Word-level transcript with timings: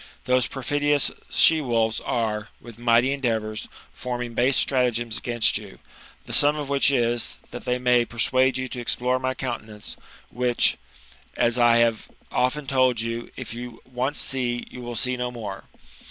Those 0.25 0.47
perfidious 0.47 1.11
she 1.29 1.61
wolves 1.61 1.99
are, 1.99 2.49
with 2.59 2.79
mighty 2.79 3.11
endeavours, 3.13 3.67
forming 3.93 4.33
base 4.33 4.57
stratagems 4.57 5.15
against 5.19 5.59
you, 5.59 5.77
the 6.25 6.33
sum 6.33 6.55
of 6.57 6.69
which 6.69 6.89
is, 6.89 7.37
that 7.51 7.65
they 7.65 7.77
may 7.77 8.03
persuade 8.03 8.57
you 8.57 8.67
to 8.69 8.79
explore 8.81 9.19
my 9.19 9.35
countenance, 9.35 9.97
which, 10.31 10.77
as 11.37 11.59
I 11.59 11.77
have 11.77 12.07
often 12.31 12.65
told 12.65 12.99
you, 12.99 13.29
if 13.35 13.53
you 13.53 13.73
see 13.85 13.91
once, 13.93 14.33
you 14.33 14.81
will 14.81 14.95
see 14.95 15.17
no 15.17 15.29
more. 15.29 15.65